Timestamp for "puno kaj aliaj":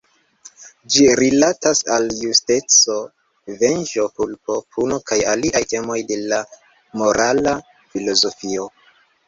4.77-5.63